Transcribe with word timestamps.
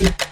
Yeah. 0.00 0.29